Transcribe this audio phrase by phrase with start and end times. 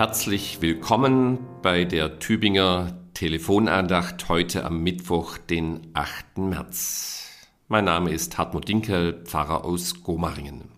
[0.00, 6.38] Herzlich willkommen bei der Tübinger Telefonandacht heute am Mittwoch, den 8.
[6.38, 7.28] März.
[7.68, 10.70] Mein Name ist Hartmut Dinkel, Pfarrer aus Gomaringen.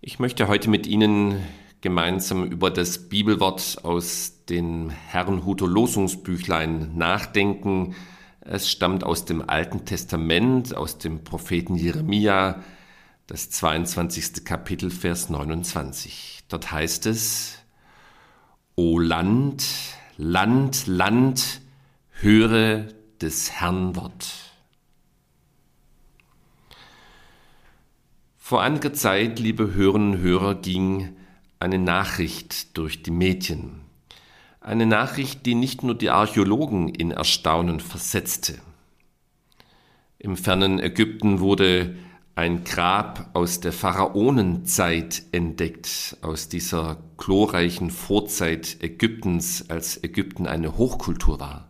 [0.00, 1.44] Ich möchte heute mit Ihnen
[1.80, 7.96] gemeinsam über das Bibelwort aus dem Herrenhuter Losungsbüchlein nachdenken.
[8.42, 12.62] Es stammt aus dem Alten Testament, aus dem Propheten Jeremia,
[13.30, 14.44] das 22.
[14.44, 16.40] Kapitel, Vers 29.
[16.48, 17.58] Dort heißt es,
[18.74, 19.64] O Land,
[20.16, 21.60] Land, Land,
[22.10, 22.88] höre
[23.20, 24.34] des Herrn Wort.
[28.36, 31.14] Vor einiger Zeit, liebe Hörerinnen und Hörer, ging
[31.60, 33.82] eine Nachricht durch die Medien.
[34.60, 38.58] Eine Nachricht, die nicht nur die Archäologen in Erstaunen versetzte.
[40.18, 41.94] Im fernen Ägypten wurde
[42.40, 51.38] ein Grab aus der Pharaonenzeit entdeckt, aus dieser glorreichen Vorzeit Ägyptens, als Ägypten eine Hochkultur
[51.38, 51.68] war.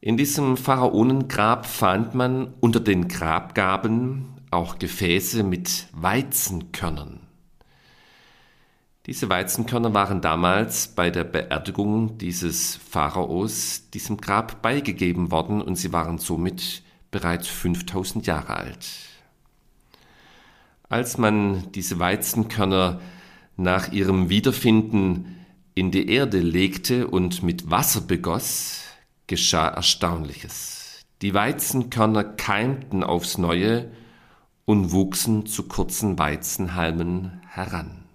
[0.00, 7.20] In diesem Pharaonengrab fand man unter den Grabgaben auch Gefäße mit Weizenkörnern.
[9.06, 15.92] Diese Weizenkörner waren damals bei der Beerdigung dieses Pharaos diesem Grab beigegeben worden und sie
[15.92, 18.88] waren somit bereits 5000 Jahre alt.
[20.88, 23.00] Als man diese Weizenkörner
[23.56, 28.84] nach ihrem Wiederfinden in die Erde legte und mit Wasser begoss,
[29.26, 31.02] geschah Erstaunliches.
[31.20, 33.90] Die Weizenkörner keimten aufs Neue
[34.64, 38.07] und wuchsen zu kurzen Weizenhalmen heran.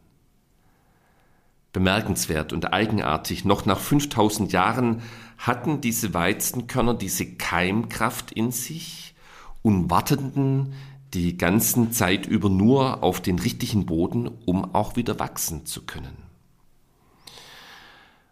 [1.73, 5.01] Bemerkenswert und eigenartig, noch nach 5000 Jahren
[5.39, 9.15] hatten diese Weizenkörner diese Keimkraft in sich
[9.63, 10.73] und warteten
[11.13, 16.15] die ganzen Zeit über nur auf den richtigen Boden, um auch wieder wachsen zu können.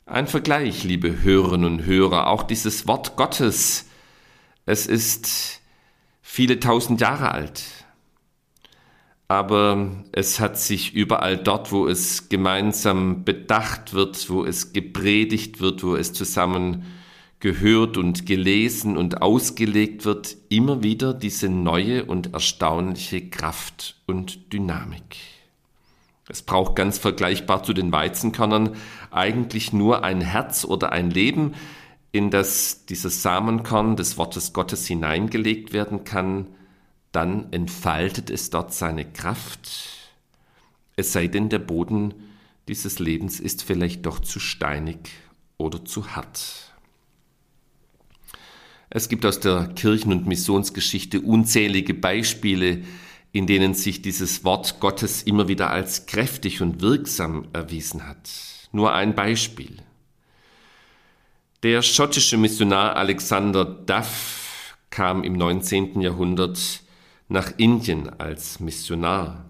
[0.05, 3.85] Ein Vergleich, liebe Hörerinnen und Hörer, auch dieses Wort Gottes,
[4.65, 5.61] es ist
[6.21, 7.63] viele tausend Jahre alt
[9.31, 15.85] aber es hat sich überall dort, wo es gemeinsam bedacht wird, wo es gepredigt wird,
[15.85, 16.83] wo es zusammen
[17.39, 25.15] gehört und gelesen und ausgelegt wird, immer wieder diese neue und erstaunliche Kraft und Dynamik.
[26.27, 28.75] Es braucht ganz vergleichbar zu den Weizenkörnern
[29.11, 31.53] eigentlich nur ein Herz oder ein Leben,
[32.11, 36.47] in das dieses Samenkorn des Wortes Gottes hineingelegt werden kann,
[37.11, 39.69] dann entfaltet es dort seine Kraft,
[40.95, 42.13] es sei denn, der Boden
[42.67, 44.99] dieses Lebens ist vielleicht doch zu steinig
[45.57, 46.73] oder zu hart.
[48.89, 52.83] Es gibt aus der Kirchen- und Missionsgeschichte unzählige Beispiele,
[53.31, 58.29] in denen sich dieses Wort Gottes immer wieder als kräftig und wirksam erwiesen hat.
[58.73, 59.77] Nur ein Beispiel.
[61.63, 66.01] Der schottische Missionar Alexander Duff kam im 19.
[66.01, 66.81] Jahrhundert
[67.31, 69.45] nach Indien als Missionar.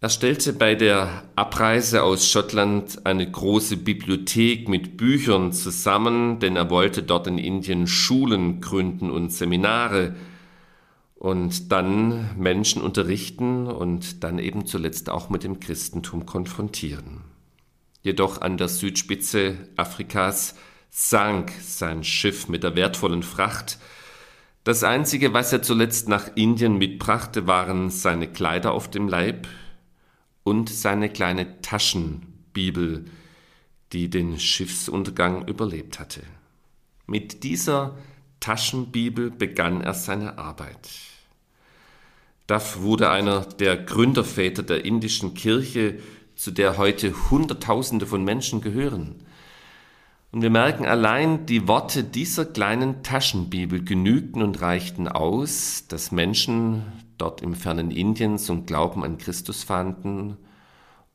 [0.00, 6.70] Er stellte bei der Abreise aus Schottland eine große Bibliothek mit Büchern zusammen, denn er
[6.70, 10.16] wollte dort in Indien Schulen gründen und Seminare
[11.16, 17.20] und dann Menschen unterrichten und dann eben zuletzt auch mit dem Christentum konfrontieren.
[18.02, 20.54] Jedoch an der Südspitze Afrikas
[20.88, 23.78] sank sein Schiff mit der wertvollen Fracht,
[24.64, 29.48] das Einzige, was er zuletzt nach Indien mitbrachte, waren seine Kleider auf dem Leib
[30.42, 33.06] und seine kleine Taschenbibel,
[33.92, 36.22] die den Schiffsuntergang überlebt hatte.
[37.06, 37.96] Mit dieser
[38.40, 40.90] Taschenbibel begann er seine Arbeit.
[42.46, 45.98] Duff wurde einer der Gründerväter der indischen Kirche,
[46.34, 49.16] zu der heute Hunderttausende von Menschen gehören.
[50.32, 56.84] Und wir merken allein, die Worte dieser kleinen Taschenbibel genügten und reichten aus, dass Menschen
[57.18, 60.36] dort im fernen Indien zum Glauben an Christus fanden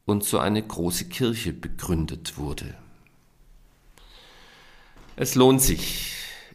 [0.05, 2.75] und so eine große Kirche begründet wurde.
[5.15, 6.11] Es lohnt sich,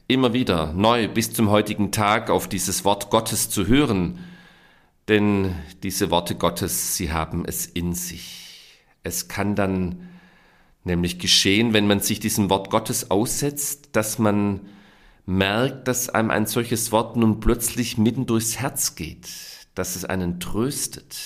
[0.06, 4.18] immer wieder neu bis zum heutigen Tag auf dieses Wort Gottes zu hören,
[5.08, 8.82] denn diese Worte Gottes, sie haben es in sich.
[9.02, 10.10] Es kann dann
[10.84, 14.60] nämlich geschehen, wenn man sich diesem Wort Gottes aussetzt, dass man
[15.26, 19.28] merkt, dass einem ein solches Wort nun plötzlich mitten durchs Herz geht,
[19.74, 21.16] dass es einen tröstet,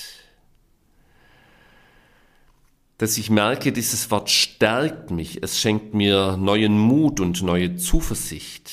[2.98, 8.70] dass ich merke, dieses Wort stärkt mich, es schenkt mir neuen Mut und neue Zuversicht.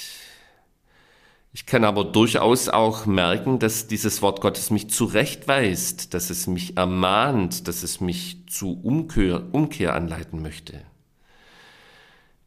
[1.53, 6.77] Ich kann aber durchaus auch merken, dass dieses Wort Gottes mich zurechtweist, dass es mich
[6.77, 10.81] ermahnt, dass es mich zu Umkehr, Umkehr anleiten möchte.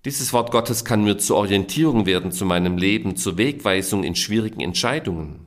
[0.07, 4.61] Dieses Wort Gottes kann mir zur Orientierung werden zu meinem Leben, zur Wegweisung in schwierigen
[4.61, 5.47] Entscheidungen.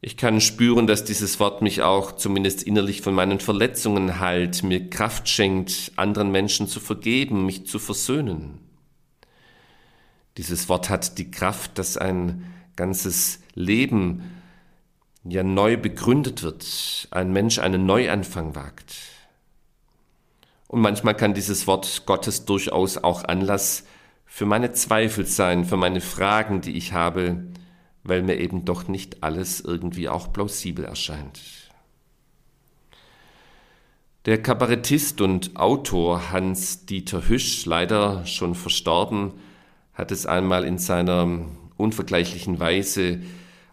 [0.00, 4.88] Ich kann spüren, dass dieses Wort mich auch zumindest innerlich von meinen Verletzungen heilt, mir
[4.90, 8.69] Kraft schenkt, anderen Menschen zu vergeben, mich zu versöhnen.
[10.40, 14.22] Dieses Wort hat die Kraft, dass ein ganzes Leben
[15.22, 18.94] ja neu begründet wird, ein Mensch einen Neuanfang wagt.
[20.66, 23.84] Und manchmal kann dieses Wort Gottes durchaus auch Anlass
[24.24, 27.44] für meine Zweifel sein, für meine Fragen, die ich habe,
[28.02, 31.38] weil mir eben doch nicht alles irgendwie auch plausibel erscheint.
[34.24, 39.34] Der Kabarettist und Autor Hans-Dieter Hüsch, leider schon verstorben,
[40.00, 41.44] hat es einmal in seiner
[41.76, 43.20] unvergleichlichen Weise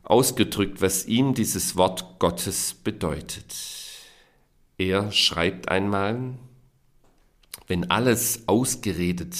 [0.03, 3.55] ausgedrückt, was ihm dieses Wort Gottes bedeutet.
[4.77, 6.33] Er schreibt einmal,
[7.67, 9.37] wenn alles ausgeredet,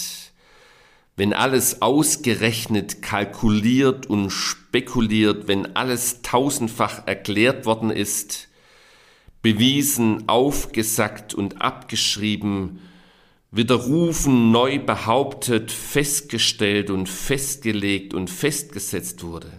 [1.18, 8.48] wenn alles ausgerechnet, kalkuliert und spekuliert, wenn alles tausendfach erklärt worden ist,
[9.42, 12.80] bewiesen, aufgesackt und abgeschrieben,
[13.58, 19.52] widerrufen, neu behauptet, festgestellt und festgelegt und festgesetzt wurde.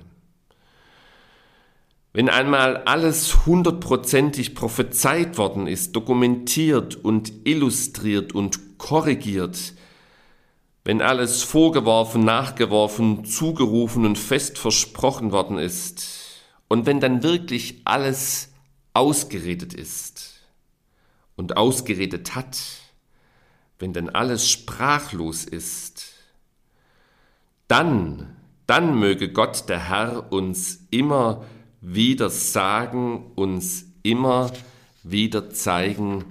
[2.13, 9.75] Wenn einmal alles hundertprozentig prophezeit worden ist, dokumentiert und illustriert und korrigiert,
[10.85, 16.07] wenn alles vorgeworfen, nachgeworfen, zugerufen und fest versprochen worden ist
[16.69, 18.53] und wenn dann wirklich alles
[18.95, 20.41] ausgeredet ist
[21.37, 22.59] und ausgeredet hat,
[23.79, 26.13] wenn dann alles sprachlos ist,
[27.69, 28.37] dann,
[28.67, 31.45] dann möge Gott der Herr uns immer
[31.81, 34.51] wieder sagen, uns immer
[35.03, 36.25] wieder zeigen,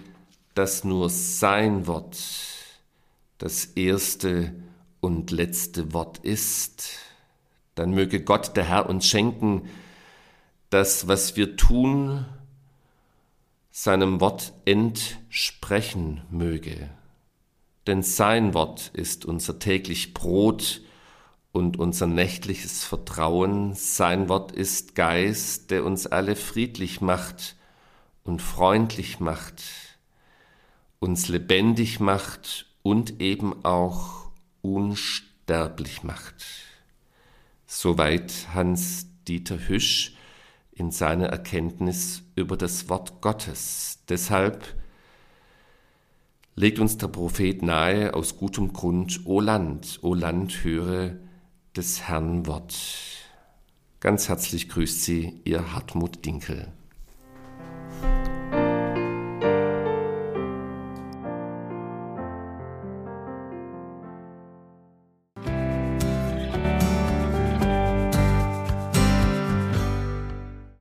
[0.55, 2.17] dass nur sein Wort
[3.37, 4.53] das erste
[4.99, 6.89] und letzte Wort ist,
[7.75, 9.69] dann möge Gott der Herr uns schenken,
[10.69, 12.25] dass was wir tun,
[13.71, 16.89] seinem Wort entsprechen möge.
[17.87, 20.81] Denn sein Wort ist unser täglich Brot
[21.53, 23.73] und unser nächtliches Vertrauen.
[23.75, 27.55] Sein Wort ist Geist, der uns alle friedlich macht
[28.25, 29.63] und freundlich macht,
[30.99, 34.31] uns lebendig macht und eben auch
[34.61, 36.45] unsterblich macht.
[37.65, 40.15] Soweit Hans-Dieter Hüsch
[40.73, 43.99] in seiner Erkenntnis über das Wort Gottes.
[44.09, 44.75] Deshalb
[46.57, 51.15] legt uns der Prophet nahe aus gutem Grund, O Land, O Land, höre
[51.75, 52.75] des Herrn Wort.
[53.99, 56.67] Ganz herzlich grüßt Sie, Ihr Hartmut Dinkel.